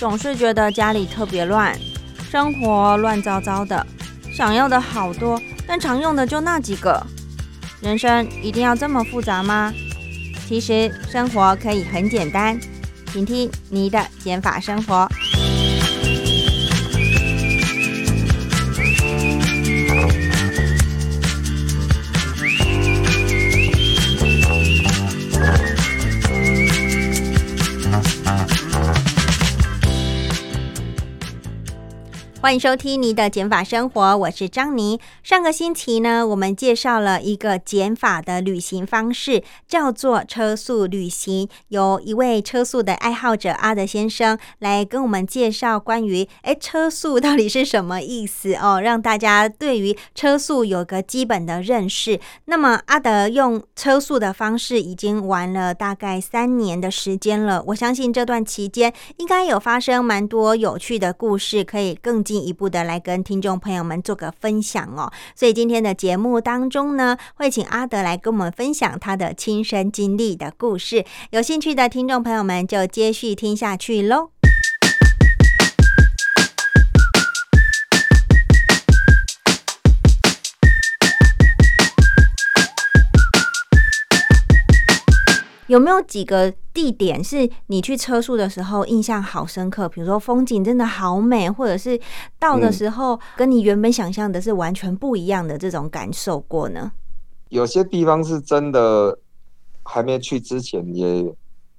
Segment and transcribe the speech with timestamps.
[0.00, 1.78] 总是觉得家里特别乱，
[2.30, 3.86] 生活乱糟糟的，
[4.32, 7.06] 想要的好多，但常用的就那几个。
[7.82, 9.70] 人生一定要这么复杂吗？
[10.48, 12.58] 其实生活可以很简单，
[13.12, 15.06] 请听你的减法生活。
[32.42, 34.98] 欢迎收听你的减法生活，我是张妮。
[35.22, 41.46] 上个星期呢，我们介绍了一个减法的旅行方式，叫做车速旅行。
[41.68, 52.18] 由一位车速的爱好者阿德先生来跟我们介绍关于哎车速到底是什么意思哦，让大家对于车速有个基本的认识。
[52.46, 62.24] 那么阿德用车速的方式已经玩了大概三年的时间了，我相信这段期间应该有发生蛮多有趣的故事，可以更。
[62.30, 71.04] 进一步的来跟听众朋友们做个分享哦，所以今天的节目当中呢，会请阿德来跟我们分享他的亲身经历的故事。
[71.30, 74.39] 有兴趣的听众朋友们就接续听下去喽。
[85.70, 89.88] 有没有几个地点是你去车速的时候印象好深刻？
[89.88, 91.96] 比如说风景真的好美，或者是
[92.40, 96.90] 到的时候跟你原本想象的是完全不一样的这种感受过呢？
[97.50, 99.16] 有些地方是真的
[99.84, 101.32] 还没去之前也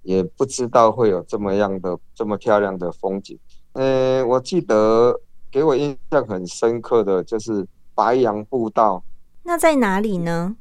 [0.04, 3.38] 也不知道会有这么样的这么漂亮的风景。
[3.74, 5.20] 呃，我记得
[5.52, 9.04] 给我印象很深刻的就是白杨步道。
[9.44, 10.56] 那在哪里呢？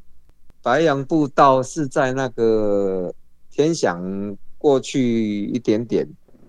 [0.60, 3.14] 白杨步道是在那个。
[3.60, 6.08] 联想过去一点点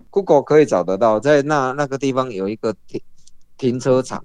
[0.09, 3.01] ，Google 可以找得到，在那那个地方有一个停
[3.57, 4.23] 停车场，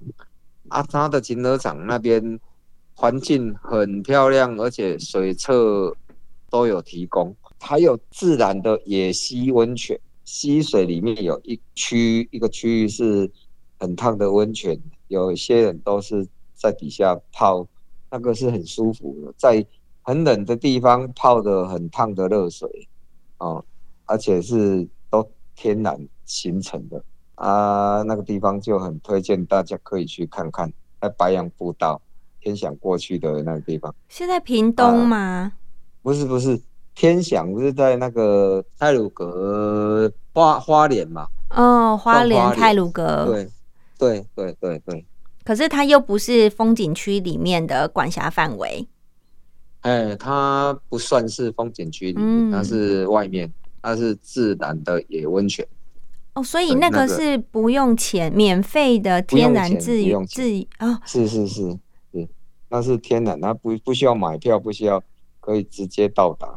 [0.69, 2.39] 啊，它的停车场那边
[2.93, 5.93] 环境很漂亮，而且水厕
[6.49, 13.29] 都有提供，还有自然的野溪温泉，溪水里面有一区一个区域是
[13.79, 14.79] 很烫的温泉，
[15.09, 16.25] 有一些人都是
[16.55, 17.67] 在底下泡，
[18.09, 19.65] 那个是很舒服的，在。
[20.07, 22.87] 很冷的地方泡的很烫的热水，
[23.39, 23.61] 哦，
[24.05, 27.03] 而且是都天然形成的
[27.35, 32.01] 啊，那个地方就很推荐大家可以去看看，在白杨步道
[32.39, 33.93] 天祥过去的那个地方。
[34.07, 35.51] 是在屏东吗？
[36.01, 36.57] 不是不是，
[36.95, 41.27] 天祥不是在那个泰鲁阁花花莲嘛？
[41.49, 43.25] 哦，花莲泰鲁阁。
[43.25, 43.49] 对
[43.97, 45.05] 对对对对。
[45.43, 48.87] 可是它又不是风景区里面的管辖范围。
[49.81, 53.51] 哎，它不算是风景区里面，它是外面，
[53.81, 55.65] 它是自然的野温泉。
[56.33, 61.77] 哦，所以那个是不用钱，免费的天然自自啊，是是是
[62.11, 62.27] 是，
[62.69, 65.01] 那是天然，它不不需要买票，不需要，
[65.39, 66.47] 可以直接到达。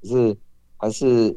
[0.00, 0.36] 可是
[0.76, 1.36] 还是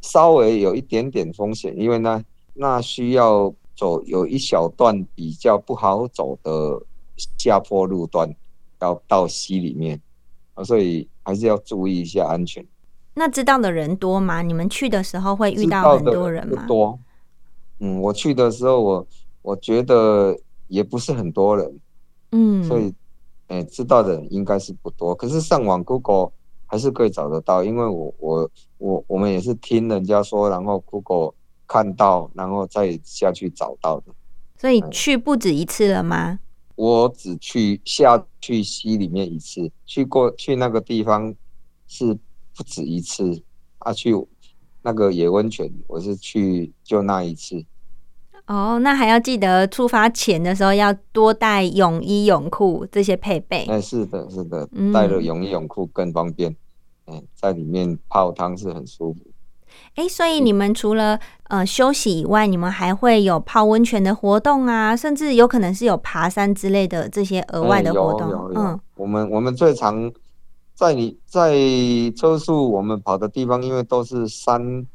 [0.00, 2.22] 稍微有一点点风险，因为呢，
[2.54, 6.80] 那需要走有一小段比较不好走的
[7.38, 8.32] 下坡路段，
[8.80, 10.00] 要到溪里面。
[10.54, 12.64] 啊，所以还是要注意一下安全。
[13.14, 14.42] 那知道的人多吗？
[14.42, 16.64] 你们去的时候会遇到很多人吗？
[16.66, 16.98] 多。
[17.80, 19.06] 嗯，我去的时候，我
[19.42, 20.36] 我觉得
[20.68, 21.80] 也不是很多人。
[22.30, 22.64] 嗯。
[22.64, 22.94] 所以，
[23.48, 25.14] 哎，知道的人应该是不多。
[25.14, 26.32] 可是上网 Google
[26.64, 31.34] 还是可以找得到，因为我我我我们也是听人家说，然后 Google
[31.66, 34.12] 看到，然后再下去找到的。
[34.56, 36.38] 所以去不止一次了吗？
[36.82, 41.32] 我只去下去溪里面一次，去过去那个地方
[41.86, 42.12] 是
[42.56, 43.40] 不止一次
[43.78, 43.92] 啊。
[43.92, 44.12] 去
[44.82, 47.64] 那个野温泉，我是去就那一次。
[48.48, 53.64] 哦，那还要记得出发前的时候要多带泳衣、泳裤这些配备。
[53.66, 56.56] 哎，是的，是的，带了泳衣、泳裤更方便。
[57.06, 59.20] 嗯，在里面泡汤是很舒服。
[59.94, 68.50] 哎，所以你们除了呃休息以外，你们还会有泡温泉的活动啊，甚至有可能是有爬山之类的这些额外的活动。
[68.54, 70.10] 嗯，我们我们最常
[70.74, 71.54] 在你在
[72.16, 74.86] 车速我们跑的地方，因为都是山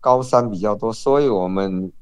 [0.00, 1.92] 高山比较多，所以我们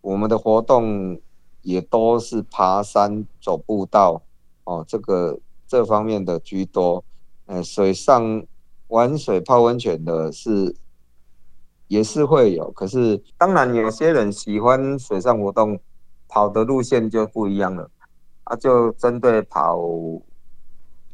[0.00, 1.20] 我们的活动
[1.62, 4.22] 也都是爬山、走步道
[4.62, 5.36] 哦，这个
[5.66, 7.02] 这方面的居多。
[7.46, 8.44] 呃，水上
[8.86, 10.76] 玩水、泡温泉的是。
[11.94, 15.78] 也是会有，可是当然有些人喜欢水上活动，
[16.26, 17.88] 跑的路线就不一样了，
[18.44, 19.80] 啊，就针对跑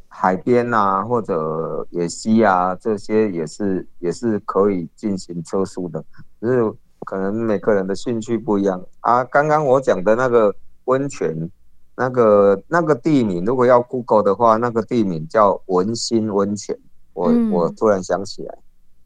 [0.07, 6.03] 海边啊或者野溪啊这些也是也是可以进行测速的，
[6.39, 6.73] 只是
[7.05, 9.23] 可能每个人的兴趣不一样啊。
[9.25, 10.53] 刚刚我讲的那个
[10.85, 11.49] 温泉，
[11.95, 16.75] 那个那个地名，如果要 Google 的话，那个地名叫文心温泉。
[17.13, 18.57] 我我突然想起来，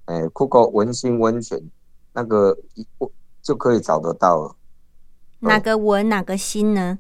[0.06, 1.62] 哎，Google 文心温泉，
[2.14, 2.86] 那个一
[3.42, 4.56] 就可以找得到了。
[5.40, 7.00] 哪个文哪个心呢？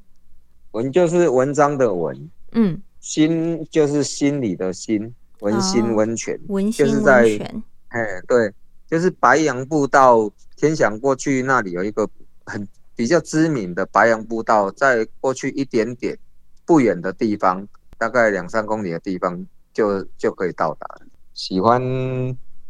[0.71, 5.13] 文就是文章的文，嗯，心就是心里的心。
[5.41, 8.51] 文心温泉，文心温泉，哎，对，
[8.87, 12.09] 就是白杨步道，天祥过去那里有一个
[12.45, 12.65] 很
[12.95, 16.17] 比较知名的白杨步道，在过去一点点
[16.65, 17.67] 不远的地方，
[17.97, 20.87] 大概两三公里的地方就就可以到达。
[21.33, 21.81] 喜欢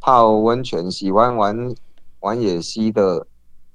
[0.05, 1.73] 泡温泉、喜欢玩
[2.19, 3.25] 玩野溪的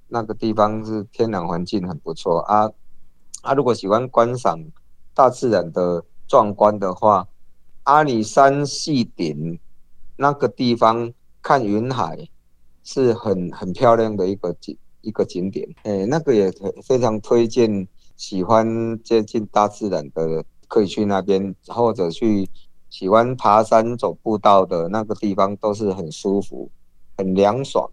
[0.07, 2.71] 那个地方是天然环境很不错啊。
[3.43, 4.57] 啊，如果喜欢观赏
[5.13, 7.27] 大自然的壮观的话。
[7.85, 9.59] 阿里山系顶
[10.17, 11.13] 那个地方
[11.43, 12.29] 看云海
[12.85, 16.53] 是很很漂亮的一个景一个景点，哎，那个也
[16.85, 22.49] 非常推荐喜欢接近大自然的可以去那边，或者去
[22.91, 26.69] 喜欢爬山走步道的那个地方都是很舒服、
[27.17, 27.89] 很凉爽。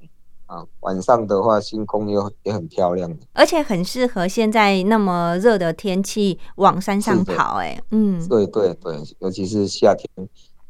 [0.48, 7.56] 啊，晚上的话，星空又也很漂亮，而且很适合现在那么热的天气往山上跑。
[7.56, 10.08] 哎，嗯，对对对，尤其是夏天，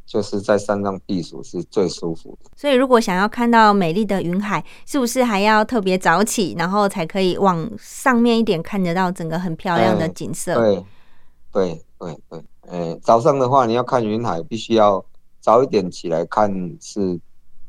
[0.03, 2.49] 就是在山上避暑是最舒服的。
[2.55, 10.55] 所以，如果想要看到美丽的云海，是不是还要特别早起，然后才可以往上面一点看得到整个很漂亮的景色？
[10.55, 10.83] 对，
[11.51, 15.03] 对对对，哎，早上的话，你要看云海，必须要
[15.39, 17.19] 早一点起来看，是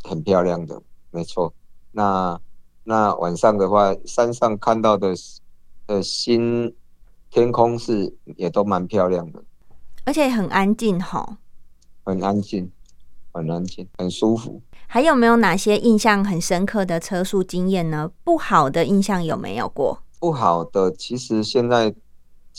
[0.02, 0.80] 很漂亮的，
[1.10, 1.52] 没错。
[1.92, 2.38] 那
[2.84, 5.14] 那晚上的话，山上看到的
[5.86, 6.74] 呃星
[7.30, 9.42] 天空是也都蛮漂亮的，
[10.04, 11.38] 而且很安静哈，
[12.04, 12.70] 很安静，
[13.32, 14.60] 很安静，很舒服。
[14.86, 18.10] 还有没有哪些印象很深刻的车速经验呢？
[18.24, 20.02] 不好的印象有没有过？
[20.18, 21.94] 不好的，其实现在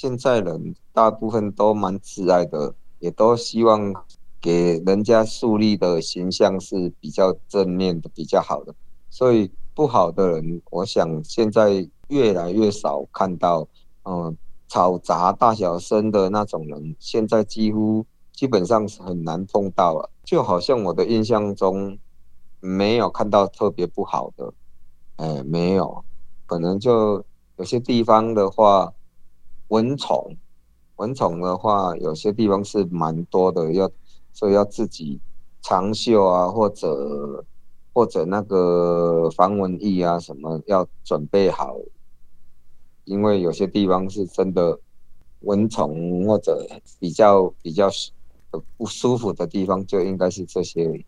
[0.01, 3.93] 现在人大部分都蛮自爱的，也都希望
[4.39, 8.73] 给人家树立的形象是比较正面的，比较好的。
[9.09, 13.67] 所以不好的人，我想现在越来越少看到，
[14.03, 14.37] 嗯，
[14.69, 20.09] 吵杂、大小声的那种人，现在几乎基本上是很难碰到了。
[20.23, 21.97] 就好像我的印象中，
[22.61, 24.53] 没有看到特别不好的，
[25.17, 26.05] 哎，没有，
[26.45, 27.21] 可能就
[27.57, 28.93] 有些地方的话，
[29.69, 30.37] 蚊虫，
[30.97, 33.89] 蚊虫的话，有些地方是蛮多的，要
[34.31, 35.19] 所以要自己
[35.61, 37.43] 长袖啊，或者。
[37.91, 41.75] 或者那个防蚊液啊，什么要准备好，
[43.03, 44.79] 因为有些地方是真的
[45.41, 46.65] 蚊虫或者
[46.99, 47.89] 比较比较
[48.77, 51.03] 不舒服的地方，就应该是这些。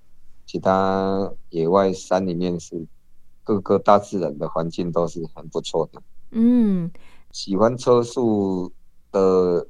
[0.46, 2.86] 其他野外山里面是
[3.44, 6.02] 各个大自然的环境都是很不错的。
[6.32, 6.92] 嗯，
[7.32, 8.72] 喜欢车速
[9.12, 9.68] 的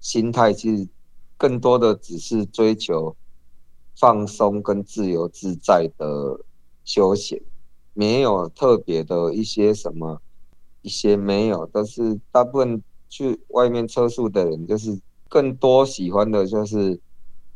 [0.00, 0.88] 心态其实
[1.36, 3.16] 更多的只是追求
[3.96, 6.40] 放松跟自由自在的。
[6.84, 7.38] 休闲
[7.92, 10.22] 没有特别的一些什么，
[10.80, 16.98] 一些没有，但是大部分去外面车速的人，就是更多喜欢的就是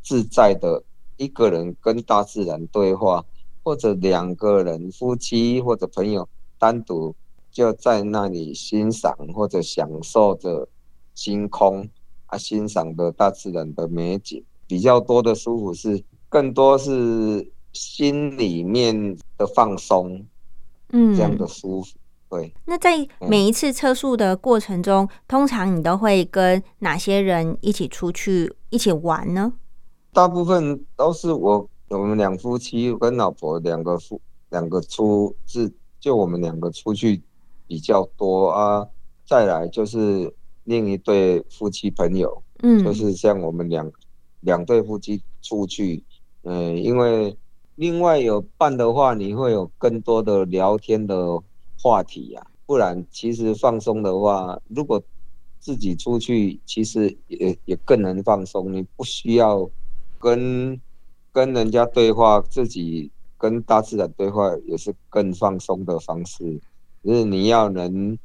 [0.03, 0.83] 自在的
[1.17, 3.25] 一个人跟大自然对话，
[3.63, 6.29] 或者两个人夫妻或者朋友
[6.59, 7.15] 单独
[7.53, 10.67] 就在那里欣赏或者享受着
[11.15, 11.87] 星空
[12.25, 17.49] 啊，欣赏的大自然的美景，比较多的舒服是更多是。
[17.73, 20.23] 心里面的放松，
[20.89, 21.97] 嗯，这样的舒服，
[22.29, 22.53] 对。
[22.65, 29.53] 那在每一次测速的过程中，通常你都会跟哪些人一起出去一起玩呢？
[30.11, 37.23] 大部分都是我，我们两夫妻跟老婆两个夫两个出，是就我们两个出去
[37.73, 38.87] 比较多啊。
[39.25, 40.31] 再来就是
[40.65, 43.91] 另一对夫妻朋友，嗯，就是像我们两
[44.41, 46.03] 两对夫妻出去，
[46.43, 47.35] 嗯，因为。
[47.75, 51.41] 另外有伴的话，你会有更多的聊天的
[51.81, 52.45] 话题呀。
[52.67, 55.01] 不然，其实放松的话，如果
[55.59, 58.71] 自己出去，其实也也更能放松。
[58.71, 59.67] 你不需要
[60.19, 60.79] 跟
[61.31, 66.61] 跟人家对话，自己跟大自然对话也是更放松的方式。
[67.03, 68.17] 就是你要能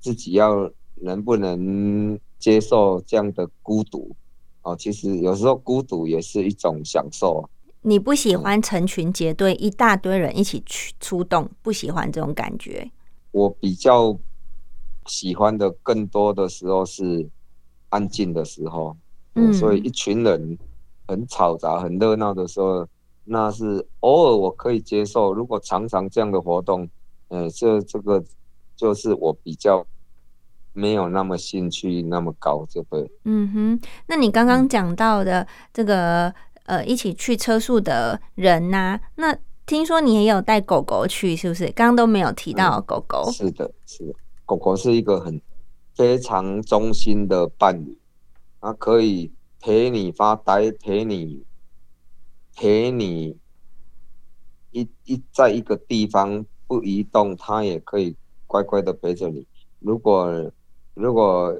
[0.00, 4.14] 自己要能不能接受这样的孤独
[4.62, 4.74] 哦？
[4.76, 7.48] 其实有时候孤独也是一种享受。
[7.82, 12.90] 你不喜欢成群结队，一大堆人一起去出动，不喜欢这种感觉。
[13.30, 14.16] 我比较
[15.06, 17.28] 喜欢的更多的时候是
[17.88, 18.96] 安静的时候，
[19.34, 20.58] 嗯，所以一群人
[21.08, 22.86] 很嘈杂、很热闹的时候，
[23.24, 25.32] 那是偶尔我可以接受。
[25.32, 26.88] 如果常常这样的活动，
[27.32, 28.22] 呃，这这个
[28.76, 29.86] 就是我比较
[30.74, 33.10] 没有那么兴趣那么高，就对。
[33.24, 36.34] 嗯哼，那你刚刚讲到的这个
[36.64, 39.34] 呃，一起去车速的人呐，那
[39.64, 41.64] 听说你也有带狗狗去，是不是？
[41.72, 43.30] 刚刚都没有提到狗狗。
[43.32, 45.40] 是的，是的，狗狗是一个很
[45.94, 47.98] 非常忠心的伴侣，
[48.60, 51.42] 它可以陪你发呆，陪你
[52.54, 53.38] 陪你
[54.70, 59.46] 一一在一个地方不移动，它也可以乖乖的陪着你。
[59.78, 60.50] 如果
[60.94, 61.54] 如果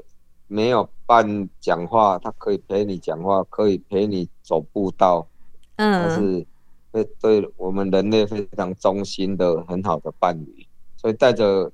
[0.47, 5.29] 没有伴讲话，它可以陪你讲话，可以陪你走步道，
[5.77, 6.47] 嗯，它是
[6.91, 10.67] 对对我们人类非常忠心的很好的伴侣，
[10.97, 11.71] 所以带着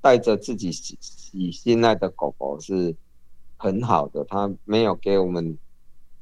[0.00, 2.94] 带着自己喜喜心爱的狗狗是
[3.56, 5.58] 很好的，它没有给我们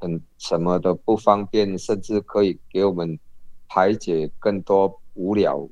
[0.01, 3.19] 很什么的不方便，甚至可以给我们
[3.69, 5.69] 排解更多无聊、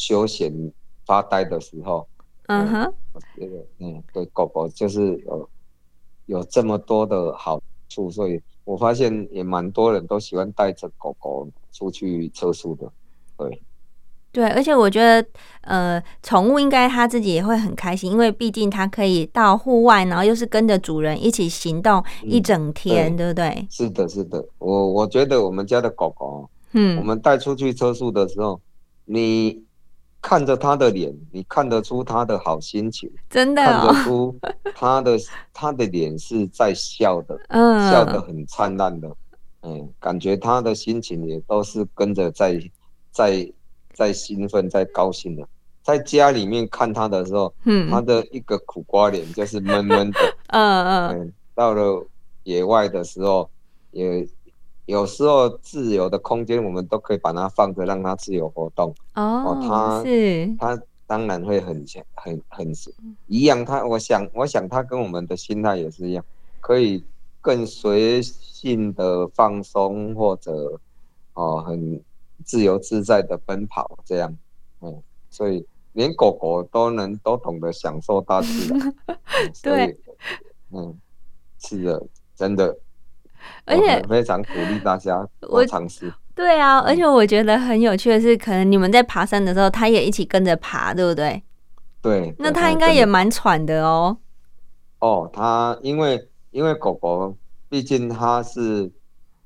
[0.00, 0.50] 休闲、
[1.04, 2.08] 发呆的时候。
[2.46, 5.48] 嗯哼，我觉得，嗯，对，狗狗就是有
[6.26, 12.90] 有这么多的好处，所以我发现也蛮多人都喜欢带着狗狗出去测速的，
[13.36, 13.62] 对。
[14.32, 15.28] 对，而且我觉得，
[15.62, 23.66] 呃，宠物应该它自己也会很开心，因为毕竟它可以到户外，然后又是跟着主人一起行动一整天，对不对？
[23.68, 28.60] 是的，是的，我我觉得我们家的狗狗，嗯，我们带出去测速的时候，
[29.04, 29.64] 你
[30.20, 34.36] 看着他的脸，你看得出他的好心情，真的看得出
[34.74, 35.18] 他的
[35.52, 39.08] 他的脸是在笑的，嗯，笑得很灿烂的，
[39.62, 42.60] 嗯，感觉他的心情也都是跟着在
[43.10, 43.52] 在。
[43.92, 45.46] 在兴奋，在高兴的，
[45.82, 51.08] 在家里面看他的时候，嗯，他的一个苦瓜脸就是闷闷的， 嗯。
[51.10, 52.06] 嗯，到了
[52.44, 53.50] 野外的时候，
[53.90, 54.26] 也
[54.90, 58.94] 有时候自由的空间，我们都可以把它放着，让它自由活动。
[59.14, 62.72] 哦，它是，它当然会很很很
[63.26, 63.64] 一样。
[63.64, 66.24] 它，我想，我想它跟我们的心态也是一样，
[66.60, 67.04] 可以
[67.40, 70.80] 更随性的放松，或者
[71.34, 72.02] 哦很。
[72.42, 74.34] 自由自在的奔跑，这样，
[74.80, 78.94] 嗯，所以连狗狗都能都懂得享受大自然，
[79.62, 79.98] 对，
[80.70, 80.98] 嗯，
[81.58, 82.02] 是的，
[82.34, 82.74] 真的，
[83.64, 86.12] 而且非常鼓励大家多尝试。
[86.34, 91.42] 对啊，而且我觉得很有趣的是，可能你们在爬山的时候，它也一起跟着爬，对不对？
[92.00, 94.16] 对，那它应该也蛮喘的哦。
[95.00, 97.36] 哦，它因为因为狗狗
[97.68, 98.90] 毕竟它是。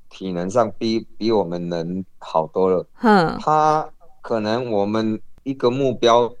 [0.07, 2.87] 体能上比比我们人好多了。
[3.01, 3.85] 嗯，他
[4.21, 6.31] 可能我们一个目标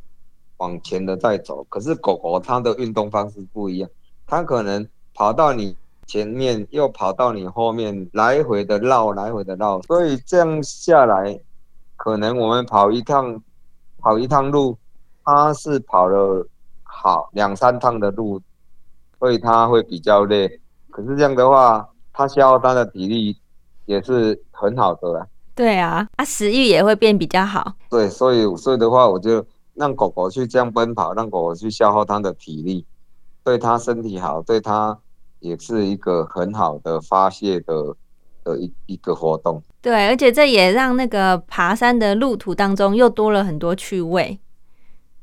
[0.57, 3.89] 往前的在走，可是狗狗它的运动方式不一样，
[4.25, 5.75] 它可能跑到你
[6.07, 9.81] 前面，又跑到你后面，来回的绕，来回的绕。
[9.83, 11.39] 所以这样下来，
[11.95, 13.41] 可能我们跑一趟，
[13.99, 14.77] 跑一趟路，
[15.23, 16.47] 它是跑了
[16.83, 18.41] 好两三趟的路，
[19.19, 20.59] 所以它会比较累。
[20.89, 23.37] 可是这样的话，它消耗它的体力。
[23.87, 25.27] 也是很好的啦。
[25.53, 27.73] 对啊，啊，食欲也会变比较好。
[27.87, 29.45] 对，所以所以的话，我就
[29.75, 32.83] 让狗狗去这样奔跑，让狗狗去消耗它的体力，
[33.43, 34.97] 对它身体好，对它
[35.39, 37.95] 也是一个很好的发泄的
[38.43, 39.61] 的一一个活动。
[39.81, 44.39] 对，而且这也让那个爬山的路途当中又多了很多趣味。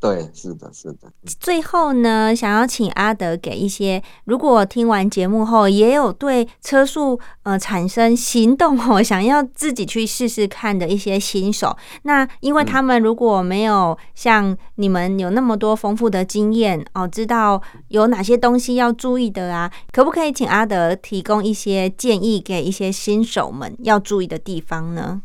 [0.02, 1.12] 对，是的，是的。
[1.38, 25.22] 最后呢，想要请阿德给一些，如果听完节目后也有对车速呃产生行动哦，想要自己去试试看的一些新手，那因为他们如果没有像你们有那么多丰富的经验哦，知道有哪些东西要注意的啊，可不可以请阿德提供一些建议给一些新手们要注意的地方呢？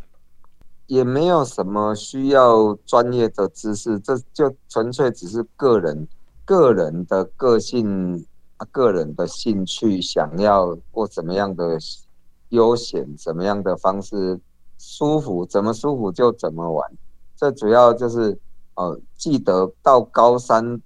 [0.87, 6.07] 也没有什么需要专业的知识，这就纯粹只是个人、
[6.45, 8.25] 个人的个性、
[8.71, 11.77] 个人的兴趣，想要过怎么样的
[12.49, 14.39] 悠闲、怎么样的方式
[14.77, 16.89] 舒服，怎么舒服就怎么玩。
[17.35, 18.39] 这主要就是
[18.75, 20.81] 呃，记得到高山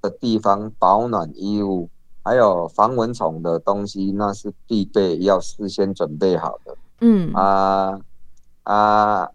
[0.00, 1.90] 的地方，保暖衣物
[2.22, 6.76] 还有防蚊虫的东西，那是必备要事先准备好的。
[7.00, 8.00] 嗯啊。
[8.64, 9.28] 啊，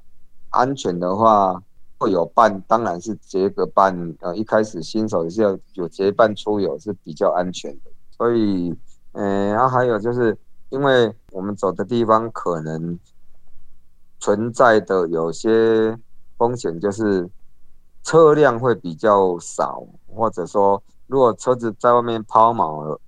[0.52, 1.62] 安全的话
[1.98, 4.16] 会有伴，当然是结个伴。
[4.22, 7.92] 呃，一开始新手是要有结伴出游是比较安全的。
[8.12, 8.74] 所以，
[9.14, 10.38] 嗯，然后还有就是，
[10.70, 12.98] 因为我们走的地方可能
[14.20, 15.98] 存在的有些
[16.38, 17.30] 风险，就是
[18.04, 23.02] 车辆会比较少，或者说如果车子在外面抛锚了，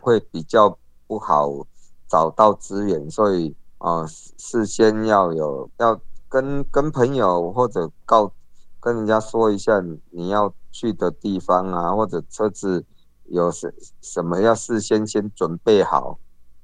[0.00, 1.66] 会比较不好
[2.08, 3.54] 找到资源，所以。
[3.82, 8.30] 啊，事先要有要跟跟朋友或者告
[8.78, 12.84] 跟人家说一下你要去的地方啊，或者车子
[13.24, 16.16] 有什什么要事先先准备好，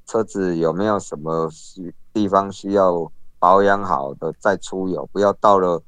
[0.06, 3.10] 车子有没有什么需地方需要
[3.40, 5.82] 保养好的再出游，不要到了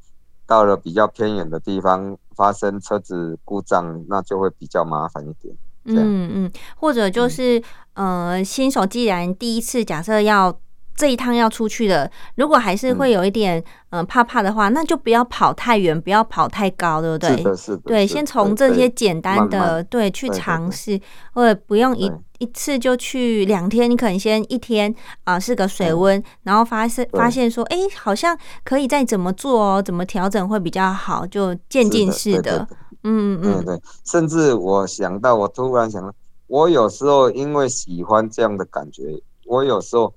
[0.46, 5.56] 到了比较偏远的地方发生车子故障，那就会比较麻烦一点。
[5.84, 7.62] 嗯嗯，或者就是
[7.94, 10.58] 呃，新手既然第一次假设要。
[11.00, 17.36] 这一趟要出去的，如果还是会有一点嗯怕怕的话，那就不要跑太远，不要跑太高，对不对？
[17.38, 17.82] 是的，是的。
[17.86, 21.00] 对，先从这些简单的对去尝试，
[21.32, 32.68] 或者不用一一次就去两天，你可能先一天啊试个水温，然后发现发现说，哎，好像可以再怎么做哦，怎么调整会比较好，就渐进式的。
[33.04, 33.80] 嗯嗯嗯，对。
[34.04, 36.12] 甚至我想到，我突然想到，
[36.48, 39.02] 我有时候因为喜欢这样的感觉，
[39.46, 40.12] 我有时候。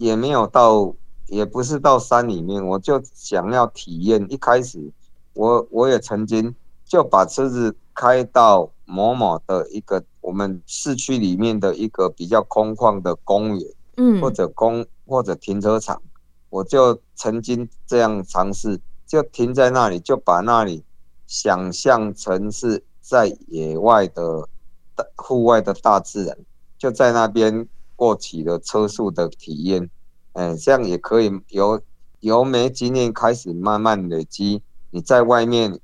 [0.00, 0.94] 也没有到，
[1.26, 4.26] 也不是到山里面，我就想要体验。
[4.30, 4.90] 一开始，
[5.34, 6.54] 我我也曾经
[6.86, 13.66] 就把车子开到某某的一个我们市区里面的一个比较空旷的公园，
[13.98, 16.00] 嗯，或者公或者停车场，
[16.48, 20.82] 我就曾经这样尝试，就停在那里，就把那里
[21.26, 24.48] 想象成是在野外的
[24.96, 26.38] 大户外的大自然，
[26.78, 27.68] 就在那边。
[28.00, 29.90] 过起了车速的体验，
[30.32, 31.78] 嗯，这样也可以由
[32.20, 34.62] 由没经验开始慢慢累积。
[34.90, 35.78] 你在外面，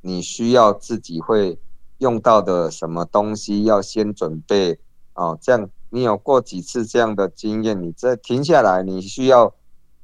[0.00, 1.58] 你需要自己会
[1.98, 4.78] 用到的什么东西要先准备
[5.14, 5.36] 哦。
[5.42, 9.52] 这样你有过几次这样的经验，你再停下来，你需要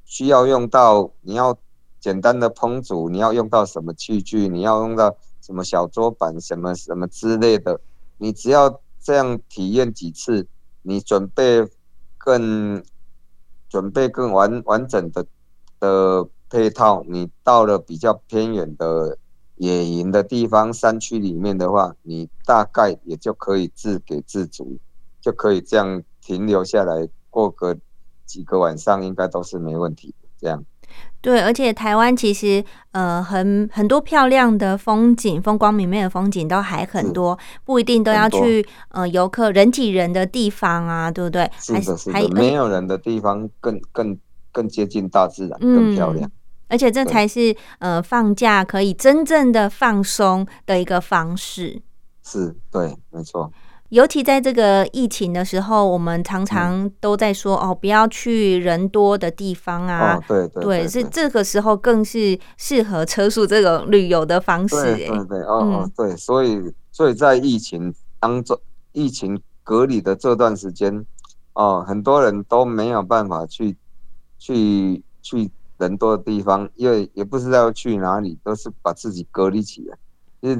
[0.04, 1.56] 需要用到你要
[2.00, 7.80] 简单的烹煮，你要用到什么器具，你要用到什么小桌板什么什么之类的，
[8.18, 10.48] 你只要这样体验几次。
[10.86, 11.66] 你准备
[12.16, 12.82] 更
[13.68, 15.26] 准备更完完整的
[15.80, 19.18] 的配套，你到了比较偏远的
[19.56, 24.78] 野营的地方、山区里面的话，你大概也就可以自给自足，
[25.20, 27.76] 就可以这样停留下来，过个
[28.24, 30.28] 几个晚上，应该都是没问题的。
[30.38, 30.64] 这样。
[31.24, 41.50] 对，而且台湾其实呃很很多漂亮的风景，风光明媚的风景都还很多，不一定都要去呃游客人挤人的地方啊，对不对？
[41.58, 44.18] 是的，是的，没有人的地方更更
[44.52, 46.30] 更接近大自然，更漂亮。
[46.68, 51.80] 而且这才是呃放假可以真正的放松的一个方式。
[52.22, 53.50] 是，对，没错。
[53.90, 60.18] 尤其在这个疫情的时候，我们常常都在说哦，不要去人多的地方啊。
[60.26, 64.76] 对对对，是这个时候更是适合车速这种旅游的方式。
[64.76, 68.58] 对对对，哦对，所以所以在疫情当中，
[68.92, 71.04] 疫情隔离的这段时间，
[71.52, 73.76] 哦，很多人都没有办法去
[74.38, 79.96] 去去人多的地方，因为也不知道去哪里，都是把自己隔离起来。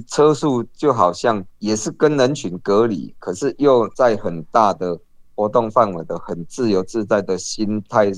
[0.07, 4.99] 车速就好像也是跟人群隔离，可是又在很大的
[5.35, 8.11] 活动范围的很自由自在的心态，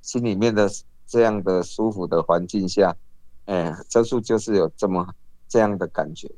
[0.00, 0.68] 心里面的
[1.06, 2.96] 这样的舒服的环境下，
[3.44, 5.06] 哎，车速就是有这么
[5.46, 6.28] 这样的感觉。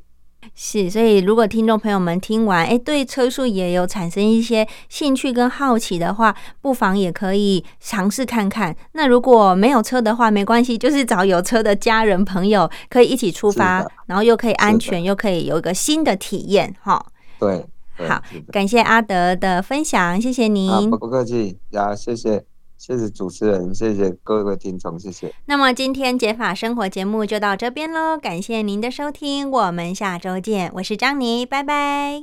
[0.56, 8.74] 是，所以如果听众朋友们听完，哎，对车速也有产生一些兴趣跟好奇的话，不妨也可以尝试看看。
[8.92, 17.04] 那如果没有车的话，没关系，就是找有车的家人朋友可以一起出发，然后又可以安全，又可以有一个新的体验，哈。
[17.40, 17.66] 对，
[18.06, 20.88] 好，感谢阿德的分享，谢谢您。
[20.88, 22.44] 不客气，呀，谢谢。
[22.86, 25.32] 谢谢主持人，谢谢各位听众，谢谢。
[25.46, 32.22] 那么今天解法生活节目就到这边喽，感谢您的收听，我们下周见，我是张妮，拜拜。